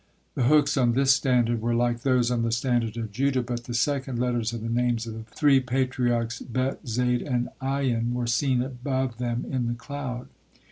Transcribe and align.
The 0.33 0.45
hooks 0.45 0.77
on 0.77 0.93
this 0.93 1.13
standard 1.13 1.61
were 1.61 1.75
like 1.75 2.01
those 2.01 2.31
on 2.31 2.41
the 2.41 2.51
standard 2.51 2.97
of 2.97 3.11
Judah, 3.11 3.43
but 3.43 3.65
the 3.65 3.75
second 3.75 4.17
letters 4.17 4.51
of 4.51 4.61
the 4.61 4.67
names 4.67 5.05
of 5.05 5.13
the 5.13 5.23
three 5.35 5.59
Patriarchs, 5.59 6.39
Bet, 6.39 6.83
Zade, 6.85 7.21
and 7.23 7.49
'Ayyin 7.61 8.13
were 8.13 8.25
seen 8.25 8.63
above 8.63 9.19
them 9.19 9.45
in 9.47 9.67
the 9.67 9.75
cloud. 9.75 10.27